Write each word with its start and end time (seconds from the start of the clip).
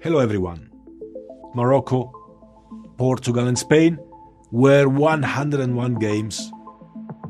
Hello 0.00 0.20
everyone. 0.22 0.70
Morocco, 1.54 2.12
Portugal 2.96 3.48
and 3.48 3.56
Spain 3.56 3.98
where 4.50 4.86
101 4.86 5.96
games 5.98 6.52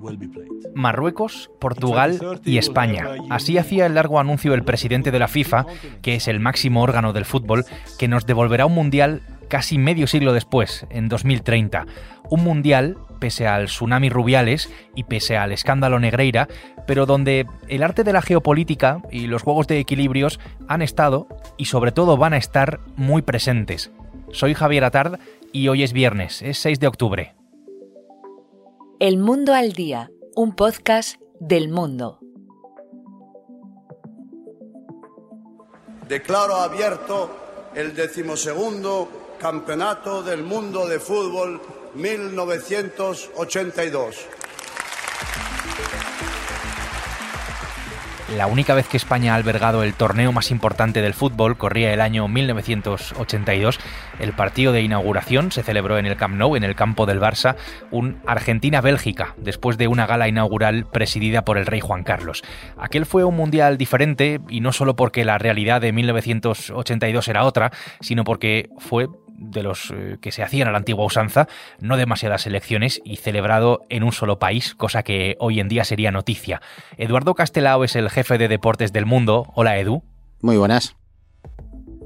will 0.01 0.17
be 0.17 0.29
played. 0.29 0.51
Marruecos, 0.75 1.51
Portugal 1.59 2.41
y 2.45 2.59
España. 2.59 3.09
Así 3.31 3.57
hacía 3.57 3.87
el 3.87 3.95
largo 3.95 4.21
anuncio 4.21 4.53
el 4.53 4.65
presidente 4.65 5.11
de 5.11 5.19
la 5.19 5.29
FIFA, 5.29 5.67
que 6.03 6.17
es 6.17 6.29
el 6.29 6.39
máximo 6.39 6.83
órgano 6.83 7.13
del 7.13 7.25
fútbol, 7.25 7.65
que 7.99 8.09
nos 8.09 8.27
devolverá 8.27 8.67
un 8.67 8.75
mundial 8.75 9.23
casi 9.49 9.79
medio 9.79 10.07
siglo 10.07 10.33
después, 10.33 10.87
en 10.91 11.09
2030. 11.09 11.87
Un 12.29 12.45
mundial, 12.45 12.99
pese 13.19 13.47
al 13.47 13.67
tsunami 13.67 14.09
Rubiales 14.09 14.71
y 14.95 15.05
pese 15.05 15.37
al 15.37 15.53
escándalo 15.53 15.99
Negreira, 15.99 16.49
pero 16.87 17.07
donde 17.07 17.47
el 17.69 17.83
arte 17.83 18.05
de 18.05 18.13
la 18.13 18.23
geopolítica 18.23 19.03
y 19.11 19.27
los 19.27 19.43
juegos 19.43 19.67
de 19.67 19.79
equilibrios 19.79 20.41
han 20.69 20.83
estado 20.83 21.29
y 21.57 21.67
sobre 21.67 21.93
todo 21.93 22.17
van 22.17 22.33
a 22.33 22.39
estar 22.39 22.81
muy 22.97 23.23
presentes. 23.23 23.91
Soy 24.31 24.55
Javier 24.55 24.85
Atard 24.85 25.19
y 25.53 25.69
hoy 25.69 25.83
es 25.83 25.93
viernes, 25.93 26.43
es 26.43 26.59
6 26.59 26.81
de 26.81 26.87
octubre. 26.87 27.35
El 28.99 29.19
Mundo 29.19 29.55
al 29.55 29.73
Día, 29.73 30.11
un 30.35 30.55
podcast 30.55 31.21
del 31.41 31.69
mundo. 31.69 32.21
Declaro 36.09 36.57
abierto 36.57 37.71
el 37.75 37.95
decimosegundo 37.95 39.09
Campeonato 39.39 40.23
del 40.23 40.43
Mundo 40.43 40.87
de 40.87 40.99
Fútbol 40.99 41.61
1982. 41.97 44.29
La 48.37 48.49
única 48.49 48.75
vez 48.75 48.89
que 48.89 48.97
España 48.97 49.33
ha 49.33 49.37
albergado 49.37 49.85
el 49.85 49.95
torneo 49.95 50.33
más 50.33 50.51
importante 50.51 51.01
del 51.01 51.15
fútbol 51.15 51.57
corría 51.57 51.95
el 51.95 52.01
año 52.01 52.27
1982. 52.27 53.79
El 54.19 54.33
partido 54.33 54.73
de 54.73 54.83
inauguración 54.83 55.53
se 55.53 55.63
celebró 55.63 55.97
en 55.97 56.07
el 56.07 56.17
Camp 56.17 56.35
Nou, 56.35 56.57
en 56.57 56.65
el 56.65 56.75
campo 56.75 57.07
del 57.07 57.21
Barça, 57.21 57.55
un 57.93 58.19
Argentina-Bélgica, 58.27 59.37
después 59.39 59.79
de 59.79 59.87
una 59.87 60.07
gala 60.07 60.27
inaugural 60.27 60.87
presidida 60.91 61.45
por 61.45 61.57
el 61.57 61.67
rey 61.67 61.81
Juan 61.81 62.03
Carlos. 62.03 62.43
Aquel 62.77 63.07
fue 63.07 63.23
un 63.23 63.37
mundial 63.37 63.79
diferente 63.79 64.41
y 64.49 64.61
no 64.61 64.73
solo 64.73 64.97
porque 64.97 65.25
la 65.25 65.39
realidad 65.39 65.81
de 65.81 65.93
1982 65.93 67.29
era 67.29 67.45
otra, 67.45 67.71
sino 68.01 68.25
porque 68.25 68.71
fue 68.79 69.07
de 69.39 69.63
los 69.63 69.91
eh, 69.91 70.19
que 70.21 70.33
se 70.33 70.43
hacían 70.43 70.69
a 70.69 70.73
la 70.73 70.79
antigua 70.79 71.05
usanza, 71.05 71.49
no 71.81 71.97
demasiadas 71.97 72.47
elecciones 72.47 73.01
y 73.05 73.17
celebrado 73.17 73.85
en 73.89 74.03
un 74.03 74.13
solo 74.13 74.39
país, 74.39 74.75
cosa 74.75 75.03
que 75.03 75.37
hoy 75.39 75.61
en 75.61 75.69
día 75.69 75.85
sería 75.85 76.11
noticia. 76.11 76.61
Eduardo 76.97 77.35
Castelao 77.35 77.85
es 77.85 77.97
el 77.97 78.11
jefe 78.11 78.39
de 78.39 78.49
deportes 78.49 78.93
del 78.93 79.07
mundo. 79.07 79.53
Hola 79.55 79.79
Edu. 79.79 80.03
Muy 80.43 80.57
buenas. 80.57 80.97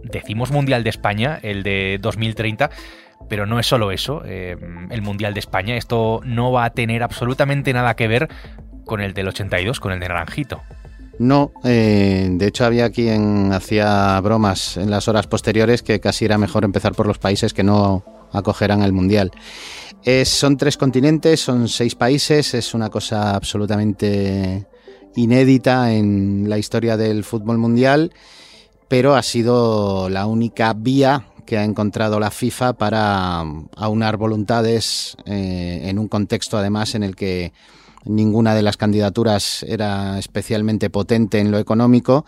Decimos 0.03 0.51
Mundial 0.51 0.83
de 0.83 0.91
España, 0.91 1.39
el 1.43 1.63
de 1.63 1.99
2030, 2.01 2.71
pero 3.29 3.47
no 3.47 3.59
es 3.59 3.67
solo 3.67 3.93
eso, 3.93 4.23
eh, 4.25 4.57
el 4.91 5.03
Mundial 5.03 5.35
de 5.35 5.41
España. 5.41 5.77
Esto 5.77 6.21
no 6.25 6.53
va 6.53 6.65
a 6.65 6.71
tener 6.71 7.03
absolutamente 7.03 7.73
nada 7.73 7.95
que 7.95 8.09
ver 8.09 8.29
con 8.87 9.01
el 9.01 9.15
del 9.15 9.29
82, 9.29 9.79
con 9.79 9.93
el 9.93 10.01
de 10.01 10.09
Naranjito. 10.09 10.63
No, 11.21 11.53
eh, 11.65 12.29
de 12.31 12.47
hecho 12.47 12.65
había 12.65 12.89
quien 12.89 13.53
hacía 13.53 14.19
bromas 14.23 14.79
en 14.79 14.91
las 14.91 15.07
horas 15.07 15.27
posteriores 15.27 15.83
que 15.83 16.01
casi 16.01 16.25
era 16.25 16.39
mejor 16.39 16.65
empezar 16.65 16.95
por 16.95 17.07
los 17.07 17.19
países 17.19 17.53
que 17.53 17.63
no 17.63 18.03
acogerán 18.33 18.81
el 18.81 18.95
Mundial. 18.95 19.31
son 20.25 20.57
tres 20.57 20.79
continentes, 20.79 21.41
son 21.41 21.69
seis 21.69 21.95
países, 21.95 22.55
es 22.55 22.73
una 22.73 22.89
cosa 22.89 23.35
absolutamente 23.35 24.67
inédita 25.15 25.93
en 25.93 26.49
la 26.49 26.57
historia 26.57 26.97
del 26.97 27.23
fútbol 27.23 27.59
mundial, 27.59 28.15
pero 28.89 29.15
ha 29.15 29.23
sido 29.23 30.09
la 30.09 30.25
única 30.25 30.73
vía 30.73 31.27
que 31.45 31.59
ha 31.59 31.65
encontrado 31.65 32.19
la 32.19 32.31
FIFA 32.31 32.73
para 32.75 33.45
aunar 33.77 34.17
voluntades 34.17 35.19
eh, 35.27 35.83
en 35.85 35.99
un 35.99 36.09
contexto 36.09 36.57
además 36.57 36.95
en 36.95 37.03
el 37.03 37.15
que 37.15 37.53
ninguna 38.05 38.55
de 38.55 38.63
las 38.63 38.77
candidaturas 38.77 39.63
era 39.65 40.19
especialmente 40.19 40.91
potente 40.91 41.39
en 41.39 41.51
lo 41.51 41.59
económico. 41.59 42.25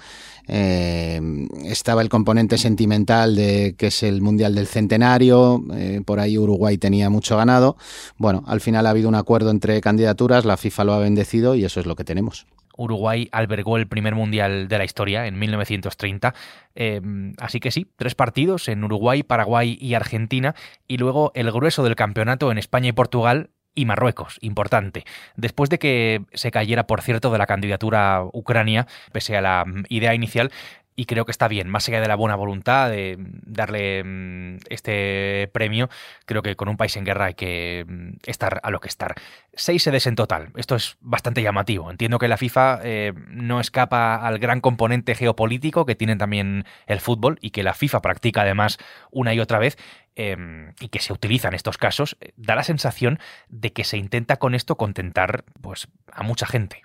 Eh, 0.48 1.20
estaba 1.64 2.02
el 2.02 2.08
componente 2.08 2.58
sentimental 2.58 3.36
de 3.36 3.74
que 3.78 3.86
es 3.88 4.02
el 4.02 4.22
Mundial 4.22 4.54
del 4.54 4.66
Centenario, 4.66 5.62
eh, 5.74 6.00
por 6.04 6.20
ahí 6.20 6.36
Uruguay 6.36 6.78
tenía 6.78 7.10
mucho 7.10 7.36
ganado. 7.36 7.76
Bueno, 8.16 8.42
al 8.46 8.60
final 8.60 8.86
ha 8.86 8.90
habido 8.90 9.08
un 9.08 9.14
acuerdo 9.14 9.50
entre 9.50 9.80
candidaturas, 9.80 10.44
la 10.44 10.56
FIFA 10.56 10.84
lo 10.84 10.92
ha 10.94 10.98
bendecido 10.98 11.54
y 11.54 11.64
eso 11.64 11.80
es 11.80 11.86
lo 11.86 11.96
que 11.96 12.04
tenemos. 12.04 12.46
Uruguay 12.76 13.28
albergó 13.32 13.76
el 13.76 13.86
primer 13.86 14.14
mundial 14.14 14.66
de 14.68 14.78
la 14.78 14.84
historia 14.84 15.26
en 15.26 15.38
1930. 15.38 16.34
Eh, 16.74 17.00
así 17.38 17.60
que 17.60 17.70
sí, 17.70 17.86
tres 17.96 18.14
partidos 18.14 18.68
en 18.68 18.82
Uruguay, 18.82 19.22
Paraguay 19.22 19.76
y 19.80 19.94
Argentina, 19.94 20.54
y 20.88 20.96
luego 20.96 21.32
el 21.34 21.52
grueso 21.52 21.84
del 21.84 21.96
campeonato 21.96 22.50
en 22.50 22.58
España 22.58 22.88
y 22.88 22.92
Portugal 22.92 23.50
y 23.74 23.84
Marruecos, 23.84 24.38
importante. 24.40 25.04
Después 25.36 25.70
de 25.70 25.78
que 25.78 26.22
se 26.34 26.50
cayera, 26.50 26.86
por 26.86 27.02
cierto, 27.02 27.30
de 27.30 27.38
la 27.38 27.46
candidatura 27.46 28.22
Ucrania, 28.32 28.86
pese 29.12 29.36
a 29.36 29.40
la 29.40 29.64
idea 29.88 30.14
inicial, 30.14 30.50
y 30.94 31.06
creo 31.06 31.24
que 31.24 31.30
está 31.30 31.48
bien, 31.48 31.68
más 31.68 31.88
allá 31.88 32.00
de 32.00 32.08
la 32.08 32.16
buena 32.16 32.36
voluntad 32.36 32.90
de 32.90 33.16
darle 33.18 34.02
mm, 34.04 34.58
este 34.68 35.48
premio, 35.52 35.88
creo 36.26 36.42
que 36.42 36.56
con 36.56 36.68
un 36.68 36.76
país 36.76 36.96
en 36.96 37.04
guerra 37.04 37.26
hay 37.26 37.34
que 37.34 37.84
mm, 37.86 38.10
estar 38.26 38.60
a 38.62 38.70
lo 38.70 38.80
que 38.80 38.88
estar. 38.88 39.14
Seis 39.54 39.82
sedes 39.82 40.06
en 40.06 40.16
total, 40.16 40.50
esto 40.56 40.76
es 40.76 40.96
bastante 41.00 41.42
llamativo. 41.42 41.90
Entiendo 41.90 42.18
que 42.18 42.28
la 42.28 42.36
FIFA 42.36 42.80
eh, 42.82 43.12
no 43.28 43.60
escapa 43.60 44.16
al 44.16 44.38
gran 44.38 44.60
componente 44.60 45.14
geopolítico 45.14 45.86
que 45.86 45.94
tiene 45.94 46.16
también 46.16 46.64
el 46.86 47.00
fútbol 47.00 47.38
y 47.40 47.50
que 47.50 47.62
la 47.62 47.74
FIFA 47.74 48.02
practica 48.02 48.42
además 48.42 48.78
una 49.10 49.34
y 49.34 49.40
otra 49.40 49.58
vez, 49.58 49.76
em, 50.14 50.72
y 50.80 50.88
que 50.88 51.00
se 51.00 51.12
utiliza 51.12 51.48
en 51.48 51.54
estos 51.54 51.78
casos, 51.78 52.16
eh, 52.20 52.32
da 52.36 52.54
la 52.54 52.64
sensación 52.64 53.18
de 53.48 53.72
que 53.72 53.84
se 53.84 53.96
intenta 53.96 54.36
con 54.38 54.54
esto 54.54 54.76
contentar 54.76 55.44
pues, 55.60 55.88
a 56.12 56.22
mucha 56.22 56.46
gente. 56.46 56.82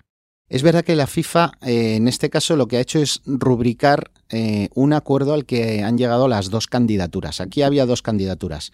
Es 0.48 0.62
verdad 0.62 0.84
que 0.84 0.96
la 0.96 1.06
FIFA 1.06 1.52
eh, 1.62 1.96
en 1.96 2.08
este 2.08 2.30
caso 2.30 2.56
lo 2.56 2.68
que 2.68 2.78
ha 2.78 2.80
hecho 2.80 2.98
es 3.00 3.20
rubricar 3.26 4.10
eh, 4.30 4.68
un 4.74 4.92
acuerdo 4.92 5.34
al 5.34 5.44
que 5.44 5.82
han 5.82 5.98
llegado 5.98 6.26
las 6.26 6.50
dos 6.50 6.66
candidaturas. 6.66 7.40
Aquí 7.40 7.62
había 7.62 7.86
dos 7.86 8.02
candidaturas. 8.02 8.72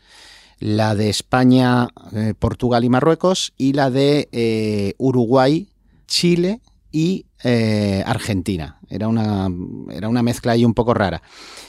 La 0.61 0.95
de 0.95 1.11
España, 1.11 1.89
eh, 2.13 2.35
Portugal 2.39 2.85
y 2.85 2.89
Marruecos 2.89 3.53
y 3.59 3.73
la 3.73 3.91
de 3.91 4.95
Uruguay, 4.99 5.69
Chile 6.07 6.61
y 6.95 7.27
Argentina. 8.07 8.79
Era 8.89 9.07
una, 9.07 9.51
era 9.91 10.09
una 10.09 10.23
mezcla 10.23 10.53
ahí 10.53 10.65
un 10.65 10.73
poco 10.73 10.95
rara. 10.95 11.21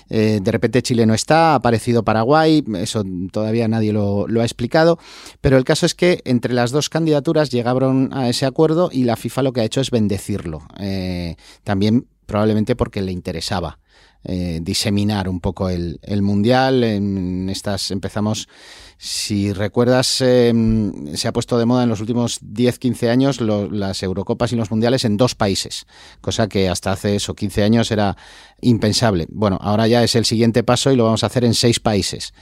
Eh, 0.09 0.39
de 0.41 0.51
repente 0.51 0.83
Chile 0.83 1.05
no 1.05 1.13
está, 1.13 1.53
ha 1.53 1.55
aparecido 1.55 2.03
Paraguay, 2.03 2.63
eso 2.75 3.03
todavía 3.31 3.67
nadie 3.67 3.91
lo, 3.91 4.27
ha 4.27 4.43
explicado, 4.43 4.99
pero 5.41 5.57
el 5.57 5.63
caso 5.63 5.85
es 5.85 5.95
que 5.95 6.21
entre 6.25 6.53
las 6.53 6.71
dos 6.71 6.89
candidaturas 6.89 7.49
llegaron 7.49 8.09
a 8.13 8.29
ese 8.29 8.45
acuerdo 8.45 8.89
y 8.91 9.03
la 9.03 9.15
FIFA 9.15 9.43
lo 9.43 9.53
que 9.53 9.61
ha 9.61 9.65
hecho 9.65 9.81
es 9.81 9.91
bendecirlo. 9.91 10.61
Eh, 10.79 11.35
también 11.63 12.07
probablemente 12.25 12.75
porque 12.75 13.01
le 13.01 13.11
interesaba. 13.11 13.79
Eh, 14.27 14.59
diseminar 14.63 15.29
un 15.29 15.39
poco 15.39 15.69
el, 15.69 15.99
mundial. 16.23 16.83
En 16.83 17.47
estas 17.47 17.91
empezamos, 17.91 18.49
si 18.97 19.51
recuerdas, 19.51 20.21
em, 20.21 21.15
se 21.15 21.27
ha 21.27 21.33
puesto 21.33 21.57
de 21.57 21.65
moda 21.65 21.83
en 21.83 21.89
los 21.89 21.99
últimos 21.99 22.39
10-15 22.41 23.09
años 23.09 23.41
las 23.41 24.01
Eurocopas 24.03 24.53
y 24.53 24.55
los 24.55 24.71
mundiales 24.71 25.03
en 25.03 25.17
dos 25.17 25.35
países, 25.35 25.85
cosa 26.21 26.47
que 26.47 26.69
hasta 26.69 26.91
hace 26.91 27.17
eso 27.17 27.33
15 27.33 27.63
años 27.63 27.91
era 27.91 28.15
impensable. 28.61 29.27
Bueno, 29.29 29.57
ahora 29.61 29.87
ya 29.87 30.03
es 30.03 30.15
el 30.15 30.25
siguiente 30.25 30.63
paso 30.63 30.91
y 30.91 30.95
lo 30.95 31.03
vamos 31.03 31.23
a 31.23 31.27
hacer 31.27 31.43
en 31.43 31.53
seis 31.53 31.79
países. 31.79 32.33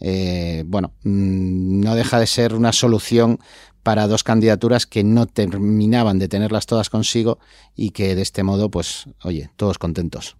Eh, 0.00 0.64
bueno, 0.66 0.92
mm, 1.04 1.80
no 1.80 1.94
deja 1.94 2.18
de 2.18 2.26
ser 2.26 2.54
una 2.54 2.72
solución 2.72 3.38
para 3.82 4.06
dos 4.06 4.24
candidaturas 4.24 4.86
que 4.86 5.04
no 5.04 5.26
terminaban 5.26 6.18
de 6.18 6.28
tenerlas 6.28 6.66
todas 6.66 6.90
consigo 6.90 7.38
y 7.74 7.90
que 7.90 8.14
de 8.14 8.22
este 8.22 8.42
modo, 8.42 8.70
pues, 8.70 9.06
oye, 9.22 9.50
todos 9.56 9.78
contentos. 9.78 10.36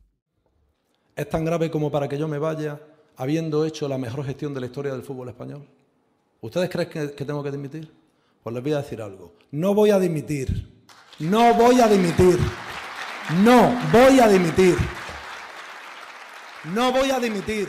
¿Es 1.16 1.28
tan 1.28 1.44
grave 1.44 1.70
como 1.70 1.90
para 1.90 2.08
que 2.08 2.18
yo 2.18 2.28
me 2.28 2.38
vaya 2.38 2.80
habiendo 3.20 3.66
hecho 3.66 3.86
la 3.86 3.98
mejor 3.98 4.24
gestión 4.24 4.54
de 4.54 4.60
la 4.60 4.66
historia 4.66 4.92
del 4.92 5.02
fútbol 5.02 5.28
español? 5.28 5.68
¿Ustedes 6.40 6.70
creen 6.70 6.88
que, 6.88 7.24
tengo 7.26 7.42
que 7.42 7.50
dimitir? 7.50 7.92
Pues 8.42 8.54
les 8.54 8.62
voy 8.62 8.72
a 8.72 8.78
decir 8.78 9.02
algo. 9.02 9.34
No 9.50 9.74
voy 9.74 9.90
a 9.90 9.98
dimitir. 9.98 10.70
No 11.18 11.52
voy 11.52 11.82
a 11.82 11.86
dimitir. 11.86 12.38
No 13.44 13.74
voy 13.92 14.20
a 14.20 14.26
dimitir. 14.26 14.74
No 16.72 16.92
voy 16.92 17.10
a 17.10 17.20
dimitir. 17.20 17.68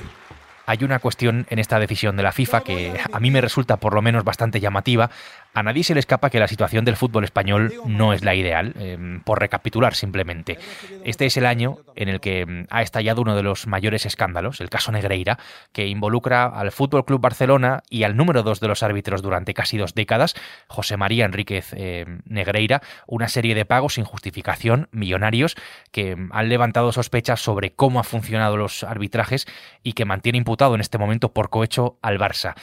Hay 0.67 0.85
una 0.85 0.99
cuestión 0.99 1.45
en 1.49 1.59
esta 1.59 1.79
decisión 1.79 2.15
de 2.15 2.23
la 2.23 2.31
FIFA 2.31 2.61
que 2.61 2.93
a 3.11 3.19
mí 3.19 3.29
me 3.29 3.41
resulta 3.41 3.75
por 3.75 3.93
lo 3.93 4.01
menos 4.01 4.23
bastante 4.23 4.61
llamativa. 4.61 5.09
A 5.53 5.63
nadie 5.63 5.83
se 5.83 5.93
le 5.93 5.99
escapa 5.99 6.29
que 6.29 6.39
la 6.39 6.47
situación 6.47 6.85
del 6.85 6.95
fútbol 6.95 7.25
español 7.25 7.73
no 7.85 8.13
es 8.13 8.23
la 8.23 8.35
ideal, 8.35 8.73
em, 8.79 9.21
por 9.21 9.39
recapitular 9.39 9.95
simplemente. 9.95 10.57
Este 11.03 11.25
es 11.25 11.35
el 11.35 11.45
año 11.45 11.79
en 11.95 12.07
el 12.07 12.21
que 12.21 12.41
em, 12.41 12.67
ha 12.69 12.81
estallado 12.81 13.21
uno 13.21 13.35
de 13.35 13.43
los 13.43 13.67
mayores 13.67 14.05
escándalos, 14.05 14.61
el 14.61 14.69
caso 14.69 14.93
Negreira, 14.93 15.39
que 15.73 15.87
involucra 15.87 16.45
al 16.45 16.71
Fútbol 16.71 17.03
Club 17.03 17.19
Barcelona 17.19 17.83
y 17.89 18.03
al 18.03 18.15
número 18.15 18.43
dos 18.43 18.61
de 18.61 18.69
los 18.69 18.81
árbitros 18.81 19.21
durante 19.21 19.53
casi 19.53 19.77
dos 19.77 19.93
décadas, 19.93 20.35
José 20.67 20.95
María 20.95 21.25
Enríquez 21.25 21.73
em, 21.73 22.21
Negreira, 22.25 22.81
una 23.05 23.27
serie 23.27 23.53
de 23.53 23.65
pagos 23.65 23.95
sin 23.95 24.05
justificación, 24.05 24.87
millonarios, 24.91 25.55
que 25.91 26.15
han 26.31 26.49
levantado 26.49 26.93
sospechas 26.93 27.41
sobre 27.41 27.73
cómo 27.73 27.99
han 27.99 28.05
funcionado 28.05 28.55
los 28.55 28.85
arbitrajes 28.85 29.47
y 29.83 29.93
que 29.93 30.05
mantiene 30.05 30.37
imputado 30.37 30.75
en 30.75 30.81
este 30.81 30.97
momento 30.97 31.33
por 31.33 31.49
cohecho 31.49 31.97
al 32.01 32.19
Barça. 32.19 32.55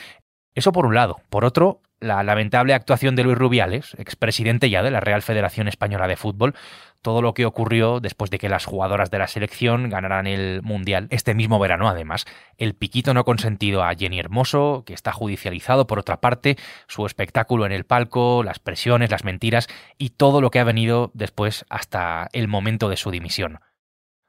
Eso 0.54 0.72
por 0.72 0.86
un 0.86 0.94
lado. 0.94 1.20
Por 1.28 1.44
otro, 1.44 1.82
la 2.00 2.22
lamentable 2.22 2.74
actuación 2.74 3.16
de 3.16 3.24
Luis 3.24 3.38
Rubiales, 3.38 3.94
expresidente 3.98 4.70
ya 4.70 4.82
de 4.82 4.90
la 4.90 5.00
Real 5.00 5.22
Federación 5.22 5.68
Española 5.68 6.06
de 6.06 6.16
Fútbol, 6.16 6.54
todo 7.02 7.22
lo 7.22 7.34
que 7.34 7.46
ocurrió 7.46 8.00
después 8.00 8.30
de 8.30 8.38
que 8.38 8.48
las 8.48 8.64
jugadoras 8.64 9.10
de 9.10 9.18
la 9.18 9.28
selección 9.28 9.88
ganaran 9.88 10.26
el 10.26 10.62
Mundial 10.62 11.06
este 11.10 11.34
mismo 11.34 11.58
verano, 11.58 11.88
además. 11.88 12.24
El 12.56 12.74
piquito 12.74 13.14
no 13.14 13.24
consentido 13.24 13.82
a 13.82 13.94
Jenny 13.94 14.18
Hermoso, 14.18 14.82
que 14.86 14.94
está 14.94 15.12
judicializado 15.12 15.86
por 15.86 15.98
otra 15.98 16.20
parte, 16.20 16.56
su 16.86 17.06
espectáculo 17.06 17.66
en 17.66 17.72
el 17.72 17.84
palco, 17.84 18.42
las 18.42 18.58
presiones, 18.58 19.10
las 19.10 19.24
mentiras 19.24 19.68
y 19.96 20.10
todo 20.10 20.40
lo 20.40 20.50
que 20.50 20.58
ha 20.58 20.64
venido 20.64 21.10
después 21.14 21.64
hasta 21.68 22.28
el 22.32 22.48
momento 22.48 22.88
de 22.88 22.96
su 22.96 23.10
dimisión. 23.10 23.60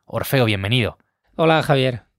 Orfeo, 0.06 0.46
bienvenido. 0.46 0.98
Hola, 1.36 1.62
Javier. 1.64 2.10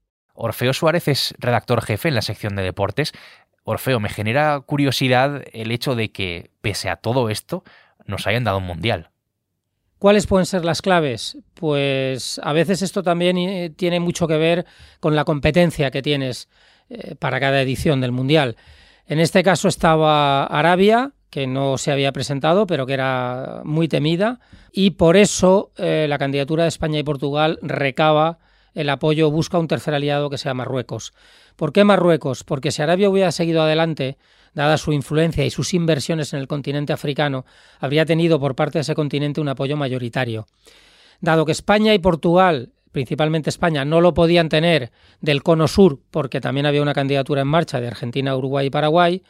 Orfeo 0.43 0.73
Suárez 0.73 1.06
es 1.08 1.35
redactor 1.38 1.82
jefe 1.82 2.08
en 2.08 2.14
la 2.14 2.23
sección 2.23 2.56
de 2.56 2.62
deportes. 2.62 3.12
Orfeo, 3.62 4.00
me 4.00 4.08
genera 4.08 4.60
curiosidad 4.60 5.42
el 5.52 5.70
hecho 5.70 5.94
de 5.94 6.12
que, 6.12 6.50
pese 6.60 6.88
a 6.88 6.96
todo 6.96 7.30
esto, 7.30 7.62
nos 8.06 8.26
hayan 8.26 8.44
dado 8.44 8.58
un 8.58 8.64
mundial. 8.64 9.10
¿Cuáles 9.98 10.26
pueden 10.26 10.46
ser 10.46 10.64
las 10.64 10.80
claves? 10.80 11.36
Pues 11.52 12.40
a 12.42 12.54
veces 12.54 12.80
esto 12.80 13.02
también 13.02 13.36
eh, 13.36 13.70
tiene 13.70 14.00
mucho 14.00 14.26
que 14.26 14.38
ver 14.38 14.64
con 14.98 15.14
la 15.14 15.24
competencia 15.24 15.90
que 15.90 16.00
tienes 16.00 16.48
eh, 16.88 17.16
para 17.16 17.38
cada 17.38 17.60
edición 17.60 18.00
del 18.00 18.10
mundial. 18.10 18.56
En 19.06 19.20
este 19.20 19.42
caso 19.42 19.68
estaba 19.68 20.46
Arabia, 20.46 21.12
que 21.28 21.46
no 21.46 21.76
se 21.76 21.92
había 21.92 22.12
presentado, 22.12 22.66
pero 22.66 22.86
que 22.86 22.94
era 22.94 23.60
muy 23.64 23.88
temida, 23.88 24.40
y 24.72 24.92
por 24.92 25.16
eso 25.16 25.70
eh, 25.76 26.06
la 26.08 26.18
candidatura 26.18 26.64
de 26.64 26.70
España 26.70 26.98
y 26.98 27.02
Portugal 27.02 27.58
recaba 27.60 28.38
el 28.75 28.88
apoyo, 28.88 29.31
busca 29.31 29.58
un 29.58 29.69
tercer 29.69 29.94
aliado 29.94 30.31
que 30.31 30.38
sea 30.38 30.55
Marruecos. 30.55 31.12
¿Por 31.56 31.72
qué 31.72 31.84
Marruecos? 31.84 32.44
Porque 32.44 32.70
si 32.70 32.82
Arabia 32.82 33.08
hubiera 33.08 33.32
seguido 33.32 33.62
adelante, 33.62 34.17
dada 34.55 34.78
su 34.78 34.93
influencia 34.93 35.44
y 35.44 35.50
sus 35.50 35.75
inversiones 35.75 36.32
en 36.32 36.40
el 36.40 36.49
continente 36.49 36.93
africano, 36.93 37.44
habría 37.78 38.06
tenido 38.06 38.40
por 38.40 38.55
parte 38.55 38.78
de 38.78 38.82
ese 38.82 38.94
continente 38.94 39.40
un 39.40 39.49
apoyo 39.49 39.76
mayoritario. 39.76 40.46
Dado 41.20 41.44
que 41.44 41.52
España 41.52 41.94
y 41.94 41.99
Portugal, 41.99 42.70
principalmente 42.93 43.50
España, 43.50 43.84
no 43.84 44.00
lo 44.00 44.14
podían 44.14 44.49
tener 44.49 44.90
del 45.20 45.43
cono 45.43 45.69
sur, 45.69 46.00
porque 46.11 46.40
también 46.40 46.66
había 46.66 46.82
una 46.82 46.94
candidatura 46.94 47.43
en 47.43 47.49
marcha 47.49 47.81
de 47.81 47.88
Argentina, 47.88 48.37
Uruguay 48.37 48.66
y 48.66 48.70
Paraguay, 48.70 49.23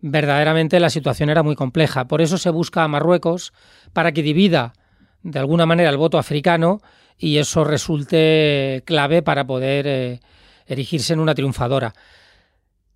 verdaderamente 0.00 0.80
la 0.80 0.90
situación 0.90 1.30
era 1.30 1.42
muy 1.42 1.54
compleja. 1.54 2.06
Por 2.06 2.20
eso 2.20 2.36
se 2.36 2.50
busca 2.50 2.82
a 2.82 2.88
Marruecos 2.88 3.52
para 3.92 4.12
que 4.12 4.22
divida 4.22 4.74
de 5.22 5.38
alguna 5.38 5.64
manera 5.64 5.90
el 5.90 5.96
voto 5.96 6.18
africano 6.18 6.82
y 7.18 7.38
eso 7.38 7.64
resulte 7.64 8.82
clave 8.84 9.22
para 9.22 9.46
poder 9.46 9.86
eh, 9.86 10.20
erigirse 10.66 11.12
en 11.12 11.20
una 11.20 11.34
triunfadora. 11.34 11.92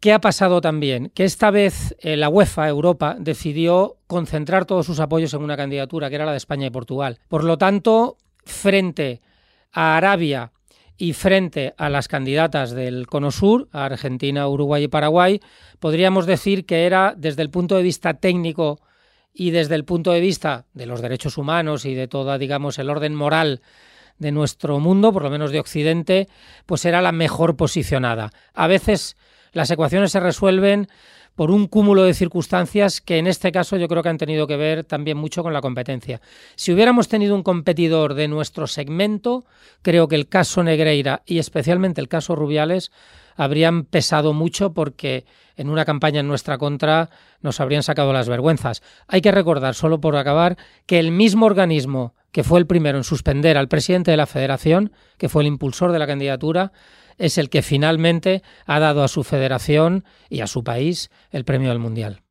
¿Qué 0.00 0.12
ha 0.12 0.20
pasado 0.20 0.60
también? 0.60 1.10
Que 1.14 1.24
esta 1.24 1.50
vez 1.50 1.96
eh, 2.00 2.16
la 2.16 2.28
UEFA, 2.28 2.68
Europa, 2.68 3.16
decidió 3.18 3.96
concentrar 4.06 4.66
todos 4.66 4.86
sus 4.86 5.00
apoyos 5.00 5.32
en 5.34 5.42
una 5.42 5.56
candidatura, 5.56 6.08
que 6.08 6.16
era 6.16 6.26
la 6.26 6.32
de 6.32 6.36
España 6.36 6.66
y 6.66 6.70
Portugal. 6.70 7.18
Por 7.28 7.44
lo 7.44 7.56
tanto, 7.56 8.18
frente 8.44 9.22
a 9.72 9.96
Arabia 9.96 10.52
y 10.98 11.12
frente 11.12 11.74
a 11.76 11.90
las 11.90 12.08
candidatas 12.08 12.72
del 12.72 13.06
Cono 13.06 13.30
Sur, 13.30 13.68
Argentina, 13.72 14.48
Uruguay 14.48 14.84
y 14.84 14.88
Paraguay, 14.88 15.40
podríamos 15.78 16.26
decir 16.26 16.66
que 16.66 16.86
era, 16.86 17.14
desde 17.16 17.42
el 17.42 17.50
punto 17.50 17.76
de 17.76 17.82
vista 17.82 18.14
técnico 18.14 18.80
y 19.32 19.50
desde 19.50 19.74
el 19.74 19.84
punto 19.84 20.12
de 20.12 20.20
vista 20.20 20.66
de 20.72 20.86
los 20.86 21.02
derechos 21.02 21.36
humanos 21.36 21.84
y 21.84 21.94
de 21.94 22.08
toda, 22.08 22.38
digamos, 22.38 22.78
el 22.78 22.88
orden 22.88 23.14
moral 23.14 23.60
de 24.18 24.32
nuestro 24.32 24.78
mundo, 24.80 25.12
por 25.12 25.22
lo 25.22 25.30
menos 25.30 25.50
de 25.50 25.60
Occidente, 25.60 26.28
pues 26.66 26.84
era 26.84 27.02
la 27.02 27.12
mejor 27.12 27.56
posicionada. 27.56 28.30
A 28.54 28.66
veces 28.66 29.16
las 29.52 29.70
ecuaciones 29.70 30.12
se 30.12 30.20
resuelven 30.20 30.88
por 31.36 31.50
un 31.50 31.66
cúmulo 31.66 32.02
de 32.02 32.14
circunstancias 32.14 33.00
que 33.00 33.18
en 33.18 33.26
este 33.26 33.52
caso 33.52 33.76
yo 33.76 33.88
creo 33.88 34.02
que 34.02 34.08
han 34.08 34.18
tenido 34.18 34.46
que 34.46 34.56
ver 34.56 34.84
también 34.84 35.18
mucho 35.18 35.42
con 35.42 35.52
la 35.52 35.60
competencia. 35.60 36.20
Si 36.56 36.72
hubiéramos 36.72 37.08
tenido 37.08 37.34
un 37.34 37.42
competidor 37.42 38.14
de 38.14 38.26
nuestro 38.26 38.66
segmento, 38.66 39.44
creo 39.82 40.08
que 40.08 40.16
el 40.16 40.28
caso 40.28 40.62
Negreira 40.62 41.22
y 41.26 41.38
especialmente 41.38 42.00
el 42.00 42.08
caso 42.08 42.34
Rubiales 42.34 42.90
habrían 43.36 43.84
pesado 43.84 44.32
mucho 44.32 44.72
porque 44.72 45.24
en 45.56 45.68
una 45.68 45.84
campaña 45.84 46.20
en 46.20 46.28
nuestra 46.28 46.58
contra 46.58 47.10
nos 47.40 47.60
habrían 47.60 47.82
sacado 47.82 48.12
las 48.12 48.28
vergüenzas. 48.28 48.82
Hay 49.06 49.20
que 49.20 49.32
recordar, 49.32 49.74
solo 49.74 50.00
por 50.00 50.16
acabar, 50.16 50.56
que 50.86 50.98
el 50.98 51.12
mismo 51.12 51.46
organismo 51.46 52.14
que 52.32 52.44
fue 52.44 52.58
el 52.58 52.66
primero 52.66 52.98
en 52.98 53.04
suspender 53.04 53.56
al 53.56 53.68
presidente 53.68 54.10
de 54.10 54.18
la 54.18 54.26
federación, 54.26 54.92
que 55.16 55.30
fue 55.30 55.42
el 55.42 55.48
impulsor 55.48 55.92
de 55.92 55.98
la 55.98 56.06
candidatura, 56.06 56.72
es 57.16 57.38
el 57.38 57.48
que 57.48 57.62
finalmente 57.62 58.42
ha 58.66 58.78
dado 58.78 59.02
a 59.02 59.08
su 59.08 59.24
federación 59.24 60.04
y 60.28 60.40
a 60.40 60.46
su 60.46 60.62
país 60.62 61.10
el 61.30 61.44
premio 61.44 61.70
del 61.70 61.78
Mundial. 61.78 62.22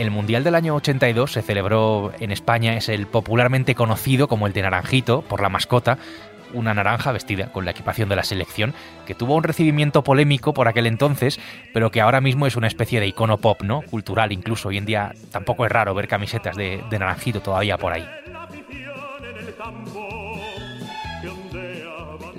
El 0.00 0.10
Mundial 0.10 0.44
del 0.44 0.54
año 0.54 0.74
82 0.76 1.30
se 1.30 1.42
celebró 1.42 2.10
en 2.20 2.30
España, 2.30 2.74
es 2.74 2.88
el 2.88 3.06
popularmente 3.06 3.74
conocido 3.74 4.28
como 4.28 4.46
el 4.46 4.54
de 4.54 4.62
Naranjito, 4.62 5.20
por 5.20 5.42
la 5.42 5.50
mascota, 5.50 5.98
una 6.54 6.72
naranja 6.72 7.12
vestida 7.12 7.52
con 7.52 7.66
la 7.66 7.72
equipación 7.72 8.08
de 8.08 8.16
la 8.16 8.22
selección, 8.22 8.72
que 9.06 9.14
tuvo 9.14 9.36
un 9.36 9.44
recibimiento 9.44 10.02
polémico 10.02 10.54
por 10.54 10.68
aquel 10.68 10.86
entonces, 10.86 11.38
pero 11.74 11.90
que 11.90 12.00
ahora 12.00 12.22
mismo 12.22 12.46
es 12.46 12.56
una 12.56 12.66
especie 12.66 12.98
de 12.98 13.08
icono 13.08 13.36
pop, 13.36 13.60
¿no? 13.62 13.82
Cultural 13.82 14.32
incluso. 14.32 14.70
Hoy 14.70 14.78
en 14.78 14.86
día 14.86 15.12
tampoco 15.32 15.66
es 15.66 15.70
raro 15.70 15.92
ver 15.92 16.08
camisetas 16.08 16.56
de, 16.56 16.82
de 16.88 16.98
naranjito 16.98 17.42
todavía 17.42 17.76
por 17.76 17.92
ahí. 17.92 18.08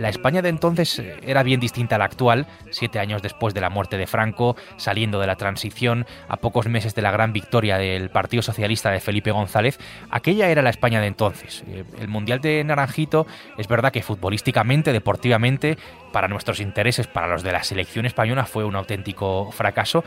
La 0.02 0.10
España 0.10 0.42
de 0.42 0.50
entonces 0.50 1.00
era 1.22 1.44
bien 1.44 1.60
distinta 1.60 1.96
a 1.96 2.00
la 2.00 2.06
actual, 2.06 2.48
siete 2.72 2.98
años 2.98 3.22
después 3.22 3.54
de 3.54 3.62
la 3.62 3.70
muerte 3.70 3.98
de 3.98 4.08
Franco, 4.08 4.56
saliendo 4.78 5.20
de 5.20 5.28
la 5.28 5.36
transición, 5.36 6.08
a 6.28 6.38
pocos 6.38 6.66
meses 6.66 6.96
de 6.96 7.04
la 7.04 7.12
gran 7.12 7.34
victoria 7.34 7.78
del 7.78 8.10
Partido 8.10 8.42
Socialista 8.42 8.90
de 8.90 9.00
Felipe 9.00 9.30
González. 9.30 9.78
Aquella 10.10 10.50
era 10.50 10.64
la 10.64 10.72
España 10.72 11.02
de 11.02 11.06
entonces. 11.06 11.64
Eh, 11.68 11.84
el 12.00 12.08
Mundial 12.08 12.42
de 12.42 12.64
Naranjito 12.64 13.28
es 13.60 13.68
verdad 13.68 13.92
que 13.92 14.02
futbolísticamente, 14.02 14.92
deportivamente, 14.92 15.78
para 16.12 16.28
nuestros 16.28 16.62
intereses, 16.62 17.06
para 17.06 17.28
los 17.28 17.44
de 17.44 17.52
la 17.52 17.64
selección 17.64 18.08
española, 18.08 18.48
fue 18.48 18.66
un 18.66 18.76
auténtico 18.76 19.52
fracaso, 19.52 20.04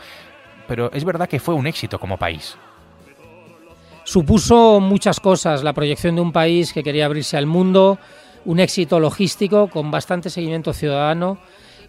pero 0.67 0.91
es 0.91 1.05
verdad 1.05 1.29
que 1.29 1.39
fue 1.39 1.53
un 1.53 1.67
éxito 1.67 1.99
como 1.99 2.17
país 2.17 2.57
supuso 4.03 4.79
muchas 4.79 5.19
cosas, 5.19 5.63
la 5.63 5.73
proyección 5.73 6.13
de 6.13 6.21
un 6.21 6.31
país 6.31 6.73
que 6.73 6.83
quería 6.83 7.05
abrirse 7.05 7.37
al 7.37 7.47
mundo, 7.47 7.97
un 8.45 8.59
éxito 8.59 8.99
logístico 8.99 9.67
con 9.67 9.91
bastante 9.91 10.29
seguimiento 10.29 10.73
ciudadano 10.73 11.37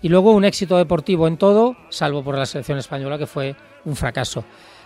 y 0.02 0.08
luego 0.08 0.32
un 0.32 0.44
éxito 0.44 0.76
deportivo 0.76 1.28
en 1.28 1.36
todo, 1.36 1.76
salvo 1.88 2.22
por 2.22 2.36
la 2.36 2.46
selección 2.46 2.78
española 2.78 3.18
que 3.18 3.26
fue 3.26 3.54
un 3.84 3.96
fracaso. 3.96 4.44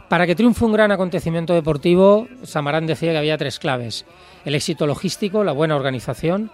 Para 0.08 0.26
que 0.26 0.34
triunfe 0.34 0.64
un 0.64 0.72
gran 0.72 0.90
acontecimiento 0.90 1.54
deportivo, 1.54 2.26
Samarán 2.42 2.86
decía 2.86 3.12
que 3.12 3.18
había 3.18 3.38
tres 3.38 3.58
claves. 3.58 4.04
El 4.44 4.54
éxito 4.54 4.86
logístico, 4.86 5.44
la 5.44 5.52
buena 5.52 5.76
organización, 5.76 6.50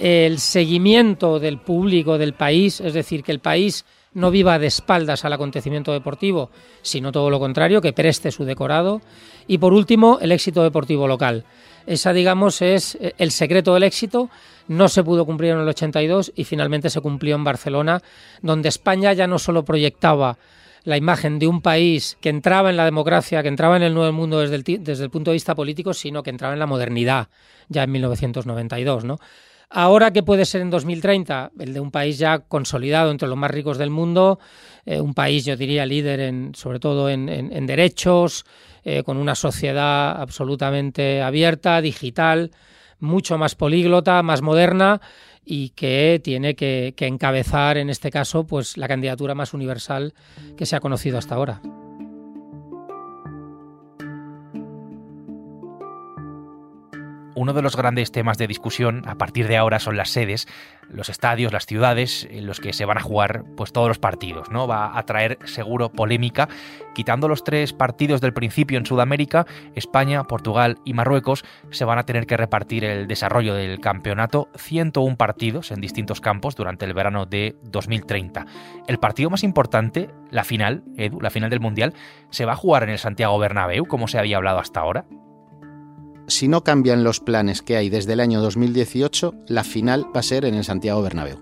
el 0.00 0.40
seguimiento 0.40 1.38
del 1.38 1.58
público 1.58 2.18
del 2.18 2.34
país, 2.34 2.80
es 2.80 2.94
decir, 2.94 3.22
que 3.22 3.30
el 3.32 3.38
país 3.38 3.84
no 4.14 4.30
viva 4.30 4.58
de 4.58 4.68
espaldas 4.68 5.24
al 5.24 5.32
acontecimiento 5.32 5.92
deportivo, 5.92 6.50
sino 6.82 7.12
todo 7.12 7.30
lo 7.30 7.38
contrario, 7.38 7.80
que 7.80 7.92
preste 7.92 8.30
su 8.30 8.44
decorado. 8.44 9.02
Y 9.46 9.58
por 9.58 9.72
último, 9.72 10.18
el 10.20 10.32
éxito 10.32 10.62
deportivo 10.62 11.06
local. 11.06 11.44
Esa, 11.86 12.12
digamos, 12.12 12.62
es 12.62 12.94
eh, 12.96 13.14
el 13.18 13.30
secreto 13.30 13.74
del 13.74 13.82
éxito. 13.82 14.30
No 14.68 14.88
se 14.88 15.04
pudo 15.04 15.26
cumplir 15.26 15.52
en 15.52 15.58
el 15.58 15.68
82 15.68 16.32
y 16.34 16.44
finalmente 16.44 16.88
se 16.88 17.00
cumplió 17.00 17.36
en 17.36 17.44
Barcelona, 17.44 18.00
donde 18.40 18.70
España 18.70 19.12
ya 19.12 19.26
no 19.26 19.38
solo 19.38 19.64
proyectaba 19.64 20.38
la 20.84 20.96
imagen 20.96 21.38
de 21.38 21.46
un 21.46 21.60
país 21.60 22.16
que 22.20 22.28
entraba 22.28 22.70
en 22.70 22.76
la 22.76 22.84
democracia, 22.84 23.42
que 23.42 23.48
entraba 23.48 23.76
en 23.76 23.82
el 23.82 23.94
nuevo 23.94 24.12
mundo 24.12 24.40
desde 24.40 24.56
el, 24.56 24.84
desde 24.84 25.04
el 25.04 25.10
punto 25.10 25.30
de 25.30 25.34
vista 25.34 25.54
político, 25.54 25.94
sino 25.94 26.22
que 26.22 26.30
entraba 26.30 26.54
en 26.54 26.60
la 26.60 26.66
modernidad 26.66 27.28
ya 27.68 27.84
en 27.84 27.92
1992, 27.92 29.04
¿no? 29.04 29.18
Ahora, 29.76 30.12
¿qué 30.12 30.22
puede 30.22 30.44
ser 30.44 30.60
en 30.60 30.70
2030? 30.70 31.50
El 31.58 31.74
de 31.74 31.80
un 31.80 31.90
país 31.90 32.16
ya 32.16 32.38
consolidado 32.38 33.10
entre 33.10 33.26
los 33.26 33.36
más 33.36 33.50
ricos 33.50 33.76
del 33.76 33.90
mundo, 33.90 34.38
eh, 34.86 35.00
un 35.00 35.14
país, 35.14 35.44
yo 35.44 35.56
diría, 35.56 35.84
líder 35.84 36.20
en, 36.20 36.54
sobre 36.54 36.78
todo 36.78 37.10
en, 37.10 37.66
derechos, 37.66 38.44
eh, 38.84 39.02
con 39.02 39.16
una 39.16 39.34
sociedad 39.34 40.12
absolutamente 40.20 41.22
abierta, 41.22 41.80
digital, 41.80 42.52
mucho 43.00 43.36
más 43.36 43.56
políglota, 43.56 44.22
más 44.22 44.42
moderna 44.42 45.00
y 45.44 45.70
que 45.70 46.20
tiene 46.22 46.54
que, 46.54 46.94
que 46.96 47.08
encabezar, 47.08 47.76
en 47.76 47.90
este 47.90 48.12
caso, 48.12 48.46
pues 48.46 48.76
la 48.76 48.86
candidatura 48.86 49.34
más 49.34 49.54
universal 49.54 50.14
que 50.56 50.66
se 50.66 50.76
ha 50.76 50.80
conocido 50.80 51.18
hasta 51.18 51.34
ahora. 51.34 51.60
Uno 57.36 57.52
de 57.52 57.62
los 57.62 57.76
grandes 57.76 58.12
temas 58.12 58.38
de 58.38 58.46
discusión 58.46 59.02
a 59.06 59.16
partir 59.16 59.48
de 59.48 59.56
ahora 59.56 59.80
son 59.80 59.96
las 59.96 60.10
sedes, 60.10 60.46
los 60.88 61.08
estadios, 61.08 61.52
las 61.52 61.66
ciudades 61.66 62.28
en 62.30 62.46
los 62.46 62.60
que 62.60 62.72
se 62.72 62.84
van 62.84 62.98
a 62.98 63.02
jugar 63.02 63.44
pues 63.56 63.72
todos 63.72 63.88
los 63.88 63.98
partidos, 63.98 64.50
¿no? 64.50 64.68
Va 64.68 64.96
a 64.96 65.02
traer 65.04 65.38
seguro 65.44 65.90
polémica, 65.90 66.48
quitando 66.94 67.26
los 67.26 67.42
tres 67.42 67.72
partidos 67.72 68.20
del 68.20 68.32
principio 68.32 68.78
en 68.78 68.86
Sudamérica, 68.86 69.46
España, 69.74 70.24
Portugal 70.24 70.78
y 70.84 70.92
Marruecos 70.92 71.44
se 71.70 71.84
van 71.84 71.98
a 71.98 72.04
tener 72.04 72.26
que 72.26 72.36
repartir 72.36 72.84
el 72.84 73.08
desarrollo 73.08 73.54
del 73.54 73.80
campeonato 73.80 74.48
101 74.56 75.16
partidos 75.16 75.72
en 75.72 75.80
distintos 75.80 76.20
campos 76.20 76.54
durante 76.54 76.84
el 76.84 76.94
verano 76.94 77.26
de 77.26 77.56
2030. 77.64 78.46
El 78.86 78.98
partido 78.98 79.30
más 79.30 79.42
importante, 79.42 80.10
la 80.30 80.44
final, 80.44 80.84
Edu, 80.96 81.20
la 81.20 81.30
final 81.30 81.50
del 81.50 81.60
Mundial, 81.60 81.94
se 82.30 82.44
va 82.44 82.52
a 82.52 82.56
jugar 82.56 82.84
en 82.84 82.90
el 82.90 82.98
Santiago 82.98 83.38
Bernabéu, 83.38 83.86
como 83.86 84.06
se 84.06 84.18
había 84.18 84.36
hablado 84.36 84.60
hasta 84.60 84.80
ahora 84.80 85.04
si 86.26 86.48
no 86.48 86.64
cambian 86.64 87.04
los 87.04 87.20
planes 87.20 87.62
que 87.62 87.76
hay 87.76 87.90
desde 87.90 88.14
el 88.14 88.20
año 88.20 88.40
2018, 88.40 89.34
la 89.48 89.64
final 89.64 90.06
va 90.14 90.20
a 90.20 90.22
ser 90.22 90.44
en 90.44 90.54
el 90.54 90.64
Santiago 90.64 91.02
Bernabéu. 91.02 91.38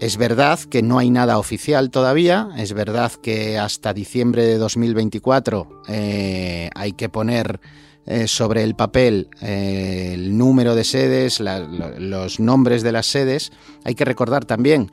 Es 0.00 0.16
verdad 0.16 0.60
que 0.60 0.82
no 0.82 0.98
hay 0.98 1.10
nada 1.10 1.38
oficial 1.38 1.90
todavía, 1.90 2.50
es 2.56 2.72
verdad 2.72 3.10
que 3.12 3.58
hasta 3.58 3.92
diciembre 3.92 4.44
de 4.44 4.56
2024 4.56 5.82
eh, 5.88 6.70
hay 6.74 6.92
que 6.92 7.08
poner 7.08 7.60
eh, 8.06 8.28
sobre 8.28 8.62
el 8.62 8.76
papel 8.76 9.28
eh, 9.42 10.12
el 10.14 10.38
número 10.38 10.74
de 10.74 10.84
sedes, 10.84 11.40
los 11.40 12.40
nombres 12.40 12.82
de 12.82 12.92
las 12.92 13.06
sedes. 13.06 13.50
Hay 13.84 13.94
que 13.96 14.04
recordar 14.04 14.44
también 14.44 14.92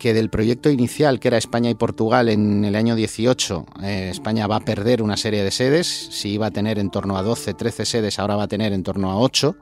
que 0.00 0.14
del 0.14 0.30
proyecto 0.30 0.70
inicial, 0.70 1.20
que 1.20 1.28
era 1.28 1.36
España 1.36 1.68
y 1.68 1.74
Portugal 1.74 2.30
en 2.30 2.64
el 2.64 2.74
año 2.74 2.96
18, 2.96 3.66
eh, 3.82 4.08
España 4.10 4.46
va 4.46 4.56
a 4.56 4.60
perder 4.60 5.02
una 5.02 5.18
serie 5.18 5.44
de 5.44 5.50
sedes, 5.50 5.86
si 6.10 6.30
iba 6.30 6.46
a 6.46 6.50
tener 6.50 6.78
en 6.78 6.90
torno 6.90 7.18
a 7.18 7.22
12, 7.22 7.52
13 7.52 7.84
sedes, 7.84 8.18
ahora 8.18 8.34
va 8.34 8.44
a 8.44 8.48
tener 8.48 8.72
en 8.72 8.82
torno 8.82 9.10
a 9.10 9.18
8, 9.18 9.56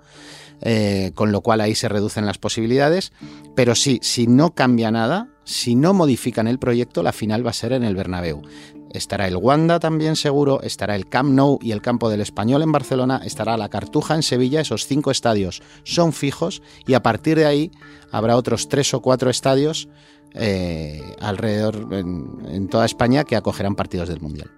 eh, 0.61 1.11
con 1.15 1.33
lo 1.33 1.41
cual 1.41 1.61
ahí 1.61 1.75
se 1.75 1.89
reducen 1.89 2.25
las 2.25 2.39
posibilidades, 2.39 3.13
pero 3.57 3.75
sí, 3.75 3.99
si 4.01 4.29
no 4.29 4.55
cambia 4.55 4.93
nada, 4.93 5.29
si 5.43 5.75
no 5.75 5.93
modifican 5.93 6.47
el 6.47 6.61
proyecto, 6.61 7.03
la 7.03 7.13
final 7.13 7.45
va 7.45 7.51
a 7.51 7.55
ser 7.55 7.73
en 7.73 7.83
el 7.83 7.97
Bernabéu. 7.97 8.43
Estará 8.95 9.27
el 9.27 9.37
Wanda 9.37 9.81
también 9.81 10.15
seguro, 10.15 10.63
estará 10.63 10.95
el 10.95 11.09
Camp 11.09 11.31
Nou 11.31 11.59
y 11.61 11.73
el 11.73 11.83
Campo 11.83 12.09
del 12.09 12.21
Español 12.21 12.63
en 12.63 12.73
Barcelona, 12.73 13.21
estará 13.25 13.57
la 13.57 13.69
Cartuja 13.69 14.15
en 14.15 14.23
Sevilla, 14.23 14.61
esos 14.61 14.87
cinco 14.87 15.11
estadios 15.11 15.63
son 15.83 16.13
fijos 16.13 16.63
y 16.87 16.95
a 16.95 17.03
partir 17.03 17.39
de 17.39 17.47
ahí 17.47 17.71
habrá 18.11 18.37
otros 18.37 18.69
tres 18.69 18.95
o 18.95 19.03
cuatro 19.03 19.31
estadios 19.31 19.89
eh, 20.35 21.03
alrededor 21.21 21.89
en 21.93 22.69
toda 22.69 22.87
España 22.87 23.25
que 23.25 23.37
acogerán 23.37 23.75
partidos 23.75 24.09
del 24.09 24.21
Mundial. 24.21 24.58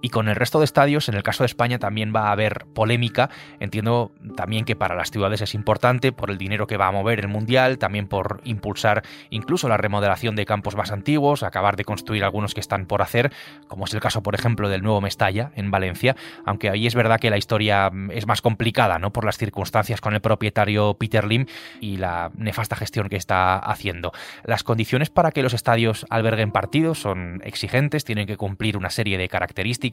Y 0.00 0.10
con 0.10 0.28
el 0.28 0.36
resto 0.36 0.58
de 0.60 0.64
estadios, 0.64 1.08
en 1.08 1.16
el 1.16 1.22
caso 1.22 1.42
de 1.42 1.46
España 1.46 1.78
también 1.78 2.12
va 2.14 2.28
a 2.28 2.32
haber 2.32 2.66
polémica. 2.72 3.30
Entiendo 3.58 4.12
también 4.36 4.64
que 4.64 4.76
para 4.76 4.94
las 4.94 5.10
ciudades 5.10 5.40
es 5.40 5.54
importante 5.54 6.12
por 6.12 6.30
el 6.30 6.38
dinero 6.38 6.66
que 6.66 6.76
va 6.76 6.86
a 6.86 6.92
mover 6.92 7.18
el 7.18 7.28
Mundial, 7.28 7.78
también 7.78 8.06
por 8.06 8.40
impulsar 8.44 9.02
incluso 9.30 9.68
la 9.68 9.76
remodelación 9.76 10.36
de 10.36 10.46
campos 10.46 10.76
más 10.76 10.92
antiguos, 10.92 11.42
acabar 11.42 11.76
de 11.76 11.84
construir 11.84 12.22
algunos 12.22 12.54
que 12.54 12.60
están 12.60 12.86
por 12.86 13.02
hacer, 13.02 13.32
como 13.66 13.86
es 13.86 13.94
el 13.94 14.00
caso, 14.00 14.22
por 14.22 14.34
ejemplo, 14.34 14.68
del 14.68 14.82
nuevo 14.82 15.00
Mestalla 15.00 15.50
en 15.56 15.70
Valencia, 15.70 16.14
aunque 16.44 16.70
ahí 16.70 16.86
es 16.86 16.94
verdad 16.94 17.18
que 17.18 17.30
la 17.30 17.38
historia 17.38 17.90
es 18.10 18.26
más 18.26 18.40
complicada, 18.40 18.98
¿no? 18.98 19.12
Por 19.12 19.24
las 19.24 19.36
circunstancias 19.36 20.00
con 20.00 20.14
el 20.14 20.20
propietario 20.20 20.94
Peter 20.94 21.24
Lim 21.24 21.46
y 21.80 21.96
la 21.96 22.30
nefasta 22.36 22.76
gestión 22.76 23.08
que 23.08 23.16
está 23.16 23.58
haciendo. 23.58 24.12
Las 24.44 24.62
condiciones 24.62 25.10
para 25.10 25.32
que 25.32 25.42
los 25.42 25.54
estadios 25.54 26.06
alberguen 26.08 26.52
partidos 26.52 27.00
son 27.00 27.40
exigentes, 27.44 28.04
tienen 28.04 28.26
que 28.26 28.36
cumplir 28.36 28.76
una 28.76 28.90
serie 28.90 29.18
de 29.18 29.28
características 29.28 29.87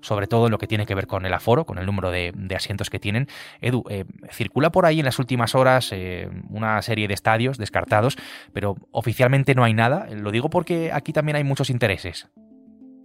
sobre 0.00 0.26
todo 0.26 0.46
en 0.46 0.52
lo 0.52 0.58
que 0.58 0.66
tiene 0.66 0.86
que 0.86 0.94
ver 0.94 1.06
con 1.06 1.26
el 1.26 1.34
aforo, 1.34 1.64
con 1.64 1.78
el 1.78 1.86
número 1.86 2.10
de, 2.10 2.32
asientos 2.54 2.90
que 2.90 2.98
tienen. 2.98 3.28
Edu, 3.60 3.84
eh, 3.88 4.04
circula 4.30 4.70
por 4.70 4.86
ahí 4.86 4.98
en 4.98 5.04
las 5.04 5.18
últimas 5.18 5.54
horas 5.54 5.90
eh, 5.92 6.28
una 6.48 6.80
serie 6.82 7.08
de 7.08 7.14
estadios 7.14 7.58
descartados, 7.58 8.16
pero 8.52 8.76
oficialmente 8.90 9.54
no 9.54 9.64
hay 9.64 9.74
nada. 9.74 10.06
Lo 10.10 10.30
digo 10.30 10.50
porque 10.50 10.90
aquí 10.92 11.12
también 11.12 11.36
hay 11.36 11.44
muchos 11.44 11.70
intereses. 11.70 12.28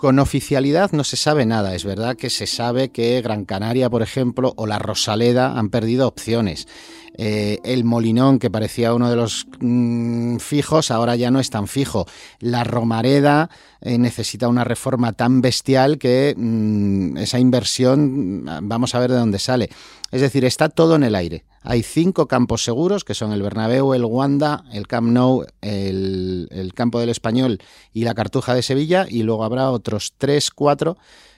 Con 0.04 0.20
oficialidad 0.20 0.92
no 0.92 1.06
se 1.06 1.16
sabe 1.16 1.46
nada. 1.46 1.76
Es 1.76 1.86
verdad 1.86 2.18
que 2.18 2.30
se 2.30 2.46
sabe 2.46 2.90
que 2.90 3.22
Gran 3.22 3.46
Canaria, 3.46 3.90
por 3.90 4.02
ejemplo, 4.02 4.52
o 4.58 4.68
la 4.68 4.78
Rosaleda 4.78 5.58
han 5.58 5.70
perdido 5.70 6.10
opciones. 6.10 6.68
Eh, 7.18 7.60
el 7.64 7.86
Molinón, 7.86 8.38
que 8.38 8.52
parecía 8.52 8.94
uno 8.94 9.10
de 9.10 9.16
los 9.16 9.48
mm, 9.62 10.40
fijos, 10.40 10.92
ahora 10.92 11.16
ya 11.16 11.32
no 11.32 11.40
es 11.40 11.50
tan 11.50 11.70
fijo. 11.70 12.06
La 12.40 12.66
Romareda 12.66 13.50
eh, 13.80 13.98
necesita 13.98 14.50
una 14.50 14.66
reforma 14.66 15.14
tan 15.14 15.40
bestial 15.40 15.98
que 15.98 16.36
mm, 16.36 17.16
esa 17.20 17.40
inversión, 17.40 18.44
mm, 18.44 18.68
vamos 18.68 18.96
a 18.96 19.00
ver 19.00 19.10
de 19.10 19.20
dónde 19.20 19.40
sale. 19.40 19.70
Es 20.12 20.20
decir, 20.20 20.44
está 20.44 20.68
todo 20.68 20.98
en 20.98 21.04
el 21.04 21.16
aire. 21.16 21.46
Hay 21.64 21.84
cinco 21.84 22.28
campos 22.28 22.64
seguros, 22.64 23.04
que 23.04 23.14
son 23.14 23.32
el 23.32 23.42
Bernabéu, 23.42 23.94
el 23.94 24.06
Wanda, 24.06 24.64
el 24.74 24.88
Camp 24.88 25.10
Nou, 25.10 25.46
el, 25.62 26.72
Campo 26.76 27.00
del 27.00 27.10
Español 27.10 27.60
y 27.94 28.04
la 28.04 28.14
Cartuja 28.14 28.54
de 28.54 28.62
Sevilla, 28.62 29.06
y 29.10 29.24
luego 29.24 29.44
habrá 29.44 29.70
otros 29.70 30.14
tres, 30.18 30.52
cuatro, 30.52 30.98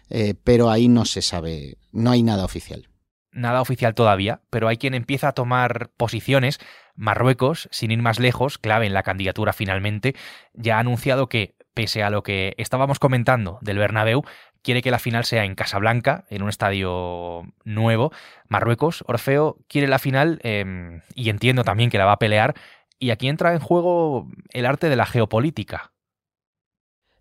eh, 0.10 0.34
pero 0.44 0.70
ahí 0.70 0.88
no 0.88 1.06
se 1.06 1.22
sabe, 1.22 1.78
no 1.92 2.12
hay 2.12 2.24
nada 2.24 2.46
oficial 2.46 2.90
nada 3.36 3.62
oficial 3.62 3.94
todavía, 3.94 4.42
pero 4.50 4.68
hay 4.68 4.78
quien 4.78 4.96
empieza 4.96 5.28
a 5.28 5.34
tomar 5.34 5.92
posiciones. 5.98 6.60
Marruecos, 6.96 7.68
sin 7.72 7.92
ir 7.92 8.02
más 8.02 8.20
lejos, 8.20 8.58
clave 8.58 8.88
en 8.88 8.94
la 8.94 9.04
candidatura 9.04 9.54
finalmente, 9.54 10.16
ya 10.54 10.78
ha 10.78 10.80
anunciado 10.80 11.28
que, 11.28 11.56
pese 11.74 12.02
a 12.02 12.10
lo 12.10 12.24
que 12.24 12.56
estábamos 12.58 13.00
comentando 13.00 13.60
del 13.62 13.78
Bernabéu, 13.78 14.24
quiere 14.66 14.82
que 14.82 14.90
la 14.90 15.00
final 15.00 15.24
sea 15.26 15.46
en 15.46 15.54
Casablanca, 15.54 16.26
en 16.30 16.42
un 16.42 16.50
estadio 16.50 17.44
nuevo. 17.64 18.12
Marruecos, 18.48 19.04
Orfeo, 19.08 19.60
quiere 19.68 19.88
la 19.88 20.00
final 20.00 20.40
em, 20.42 21.02
y 21.14 21.30
entiendo 21.30 21.64
también 21.64 21.92
que 21.92 22.00
la 22.00 22.06
va 22.06 22.14
a 22.14 22.20
pelear. 22.20 22.56
Y 22.98 23.12
aquí 23.12 23.28
entra 23.28 23.54
en 23.54 23.60
juego 23.60 24.28
el 24.50 24.66
arte 24.66 24.90
de 24.90 24.96
la 24.96 25.06
geopolítica. 25.06 25.92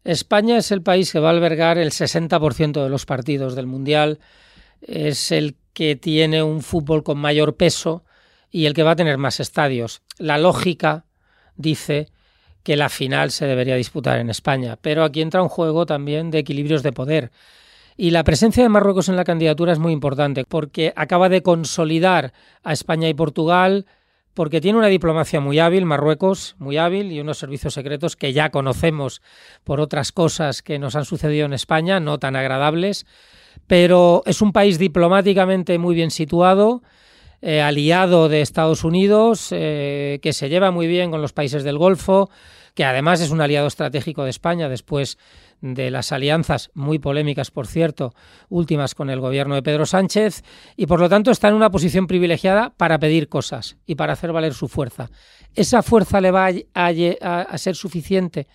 España 0.05 0.57
es 0.57 0.73
el 0.73 0.83
país 0.83 1.13
que 1.13 1.21
va 1.21 1.29
a 1.29 1.33
albergar 1.33 1.77
el 1.77 1.91
60% 1.91 2.83
de 2.83 2.89
los 2.89 3.05
partidos 3.05 3.55
del 3.55 3.67
Mundial. 3.67 4.21
Es 4.81 5.31
el 5.31 5.57
que 5.75 5.97
tiene 5.97 6.43
un 6.43 6.63
fútbol 6.63 7.03
con 7.03 7.19
mayor 7.19 7.57
peso 7.57 8.05
y 8.51 8.65
el 8.65 8.73
que 8.73 8.85
va 8.85 8.93
a 8.93 8.97
tener 8.97 9.19
más 9.19 9.39
estadios. 9.39 10.01
La 10.17 10.39
lógica 10.39 11.05
dice 11.57 12.09
que 12.65 12.77
la 12.77 12.89
final 12.89 13.31
se 13.31 13.47
debería 13.47 13.77
disputar 13.77 14.19
en 14.19 14.31
España, 14.31 14.77
pero 14.81 15.05
aquí 15.05 15.21
entra 15.21 15.43
un 15.43 15.49
juego 15.49 15.87
también 15.87 16.31
de 16.31 16.39
equilibrios 16.39 16.83
de 16.83 16.93
poder. 16.93 17.31
Y 17.97 18.11
la 18.11 18.25
presencia 18.25 18.63
de 18.63 18.69
Marruecos 18.69 19.09
en 19.09 19.17
la 19.17 19.25
candidatura 19.25 19.73
es 19.73 19.79
muy 19.79 19.93
importante 19.93 20.45
porque 20.45 20.93
acaba 20.97 21.29
de 21.29 21.43
consolidar 21.43 22.33
a 22.65 22.73
España 22.73 23.09
y 23.09 23.15
Portugal, 23.15 23.87
porque 24.33 24.61
tiene 24.61 24.79
una 24.79 24.89
diplomacia 24.89 25.41
muy 25.41 25.61
hábil, 25.61 25.85
Marruecos 25.85 26.57
muy 26.59 26.77
hábil, 26.77 27.13
y 27.13 27.21
unos 27.21 27.39
servicios 27.39 27.75
secretos 27.75 28.17
que 28.17 28.33
ya 28.33 28.51
conocemos 28.51 29.23
por 29.63 29.79
otras 29.79 30.11
cosas 30.11 30.63
que 30.63 30.81
nos 30.81 30.97
han 30.97 31.05
sucedido 31.05 31.47
en 31.47 31.53
España, 31.53 32.01
no 32.01 32.19
tan 32.19 32.35
agradables, 32.35 33.07
pero 33.67 34.23
es 34.27 34.43
un 34.43 34.53
país 34.53 34.79
diplomáticamente 34.79 35.79
muy 35.79 35.95
bien 35.95 36.11
situado, 36.11 36.83
eh, 37.47 37.61
aliado 37.61 38.31
de 38.31 38.41
Estados 38.41 38.85
Unidos, 38.85 39.49
eh, 39.51 40.19
que 40.23 40.33
se 40.33 40.49
lleva 40.49 40.71
muy 40.71 40.87
bien 40.87 41.11
con 41.11 41.21
los 41.21 41.35
países 41.35 41.63
del 41.63 41.77
Golfo, 41.77 42.31
que 42.73 42.87
además 42.87 43.21
es 43.21 43.31
un 43.31 43.43
aliado 43.43 43.67
estratégico 43.67 44.25
de 44.25 44.31
España 44.31 44.71
después 44.71 45.19
de 45.61 45.91
las 45.91 46.11
alianzas 46.11 46.71
muy 46.73 46.99
polémicas, 46.99 47.51
por 47.51 47.67
cierto, 47.67 48.15
últimas 48.49 48.95
con 48.95 49.11
el 49.11 49.21
gobierno 49.21 49.57
de 49.57 49.63
Pedro 49.63 49.85
Sánchez, 49.85 50.43
y 50.75 50.87
por 50.87 51.01
lo 51.01 51.11
tanto 51.11 51.31
está 51.31 51.49
en 51.49 51.55
una 51.55 51.69
posición 51.69 52.07
privilegiada 52.07 52.71
para 52.79 52.99
pedir 52.99 53.29
cosas 53.29 53.77
y 53.85 53.97
para 53.97 54.15
hacer 54.15 54.33
valer 54.33 54.55
su 54.55 54.67
fuerza. 54.67 55.11
¿Esa 55.55 55.83
fuerza 55.83 56.23
le 56.23 56.31
va 56.31 56.49
a 56.73 57.59
ser 57.59 57.77
suficiente 57.77 58.47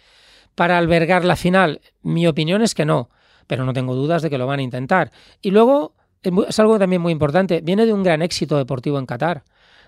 para 0.56 0.80
albergar 0.80 1.26
la 1.26 1.36
final? 1.36 1.80
Mi 2.02 2.26
opinión 2.26 2.64
es 2.64 2.74
que 2.74 2.86
no 2.86 3.12
pero 3.50 3.66
no 3.66 3.74
tengo 3.74 3.96
dudas 3.96 4.22
de 4.22 4.30
que 4.30 4.38
lo 4.38 4.46
van 4.46 4.60
a 4.60 4.62
intentar. 4.62 5.12
Y 5.42 5.50
luego, 5.50 5.96
es 6.22 6.60
algo 6.60 6.80
también 6.80 7.02
muy 7.02 7.12
importante, 7.12 7.62
viene 7.62 7.86
de 7.86 7.94
un 7.94 8.04
gran 8.04 8.22
éxito 8.22 8.58
deportivo 8.58 9.00
en 9.00 9.06
Qatar, 9.06 9.44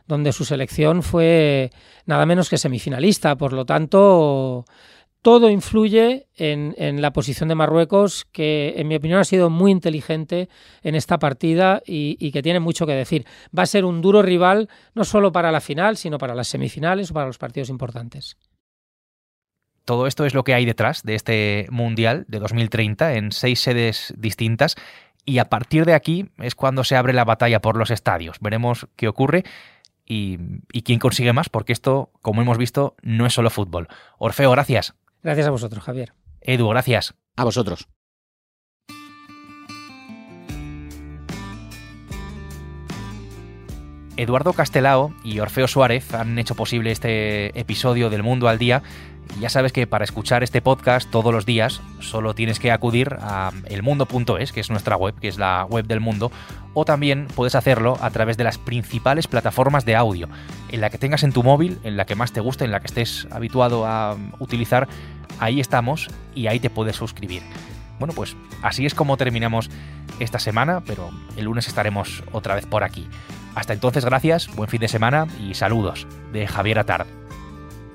donde 0.08 0.32
su 0.32 0.46
selección 0.46 1.04
fue 1.04 1.72
nada 2.06 2.26
menos 2.26 2.50
que 2.50 2.58
semifinalista, 2.58 3.36
por 3.36 3.54
lo 3.54 3.66
tanto, 3.66 4.66
todo 5.22 5.50
influye 5.50 6.28
en, 6.36 7.02
la 7.02 7.14
posición 7.14 7.50
de 7.50 7.56
Marruecos, 7.56 8.26
que 8.32 8.74
en 8.78 8.88
mi 8.88 8.96
opinión 8.96 9.20
ha 9.20 9.24
sido 9.24 9.50
muy 9.50 9.72
inteligente 9.72 10.50
en 10.82 10.96
esta 10.96 11.20
partida 11.20 11.82
y, 11.86 12.18
y, 12.20 12.32
que 12.32 12.42
tiene 12.42 12.60
mucho 12.60 12.88
que 12.88 12.94
decir. 12.94 13.26
Va 13.58 13.64
a 13.64 13.68
ser 13.68 13.86
un 13.86 14.02
duro 14.02 14.22
rival 14.22 14.70
no 14.96 15.04
solo 15.04 15.32
para 15.32 15.52
la 15.52 15.62
final, 15.62 15.98
sino 15.98 16.18
para 16.18 16.34
las 16.34 16.48
semifinales 16.48 17.12
o 17.12 17.14
para 17.14 17.28
los 17.28 17.38
partidos 17.38 17.70
importantes. 17.70 18.38
Todo 19.86 20.08
esto 20.08 20.26
es 20.26 20.34
lo 20.34 20.44
que 20.44 20.54
hay 20.54 20.66
detrás 20.66 21.04
de 21.04 21.16
este 21.16 21.68
Mundial 21.72 22.26
de 22.28 22.40
2030 22.40 23.16
en 23.16 23.32
seis 23.32 23.60
sedes 23.60 24.14
distintas 24.18 24.76
y 25.26 25.40
a 25.40 25.46
partir 25.50 25.86
de 25.86 25.94
aquí 25.94 26.30
es 26.40 26.56
cuando 26.56 26.84
se 26.84 26.96
abre 26.96 27.14
la 27.14 27.26
batalla 27.26 27.62
por 27.62 27.78
los 27.78 27.92
estadios. 27.92 28.38
Veremos 28.40 28.88
qué 28.96 29.08
ocurre 29.08 29.44
y, 30.06 30.40
y 30.72 30.82
quién 30.82 31.00
consigue 31.00 31.34
más, 31.34 31.50
porque 31.50 31.74
esto, 31.74 32.12
como 32.22 32.42
hemos 32.42 32.58
visto, 32.58 32.96
no 33.02 33.26
es 33.26 33.34
solo 33.34 33.50
fútbol. 33.50 33.88
Orfeo, 34.18 34.52
gracias. 34.52 34.96
Gracias 35.24 35.48
a 35.48 35.52
vosotros, 35.52 35.84
Javier. 35.84 36.14
Edu, 36.42 36.68
gracias. 36.70 37.14
A 37.36 37.44
vosotros. 37.44 37.88
Eduardo 44.18 44.54
Castelao 44.54 45.16
y 45.24 45.40
Orfeo 45.40 45.68
Suárez 45.68 46.14
han 46.14 46.38
hecho 46.38 46.54
posible 46.54 46.92
este 46.92 47.58
episodio 47.60 48.10
del 48.10 48.22
Mundo 48.22 48.50
al 48.50 48.60
Día. 48.60 48.84
Ya 49.40 49.50
sabes 49.50 49.72
que 49.72 49.88
para 49.88 50.04
escuchar 50.04 50.44
este 50.44 50.62
podcast 50.62 51.10
todos 51.10 51.34
los 51.34 51.46
días 51.46 51.82
solo 52.00 52.36
tienes 52.36 52.60
que 52.60 52.72
acudir 52.72 53.16
a 53.22 53.52
elmundo.es, 53.66 54.52
que 54.52 54.60
es 54.60 54.70
nuestra 54.70 54.98
web, 54.98 55.16
que 55.20 55.28
es 55.28 55.38
la 55.38 55.66
web 55.66 55.88
del 55.88 56.00
mundo, 56.00 56.32
o 56.74 56.86
también 56.86 57.28
puedes 57.36 57.56
hacerlo 57.56 57.98
a 58.02 58.10
través 58.12 58.38
de 58.38 58.44
las 58.44 58.58
principales 58.58 59.28
plataformas 59.28 59.86
de 59.86 59.96
audio, 59.96 60.30
en 60.70 60.82
la 60.82 60.90
que 60.90 60.98
tengas 60.98 61.24
en 61.24 61.32
tu 61.32 61.44
móvil, 61.44 61.80
en 61.84 61.98
la 61.98 62.06
que 62.06 62.16
más 62.16 62.34
te 62.34 62.40
guste, 62.40 62.66
en 62.66 62.72
la 62.72 62.82
que 62.82 62.88
estés 62.88 63.28
habituado 63.32 63.86
a 63.86 64.16
utilizar, 64.40 64.88
ahí 65.40 65.60
estamos 65.60 66.10
y 66.36 66.48
ahí 66.48 66.60
te 66.60 66.70
puedes 66.70 66.96
suscribir. 66.96 67.42
Bueno, 68.00 68.14
pues 68.14 68.36
así 68.62 68.86
es 68.86 68.96
como 68.96 69.18
terminamos 69.18 69.70
esta 70.20 70.40
semana, 70.40 70.82
pero 70.86 71.10
el 71.38 71.46
lunes 71.46 71.68
estaremos 71.68 72.24
otra 72.32 72.56
vez 72.56 72.66
por 72.66 72.84
aquí. 72.84 73.08
Hasta 73.56 73.74
entonces, 73.74 74.06
gracias, 74.06 74.48
buen 74.56 74.70
fin 74.70 74.82
de 74.82 74.88
semana 74.88 75.28
y 75.40 75.54
saludos 75.54 76.08
de 76.32 76.48
Javier 76.48 76.80
Atard. 76.80 77.21